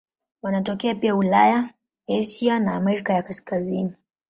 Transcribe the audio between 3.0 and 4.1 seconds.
ya Kaskazini.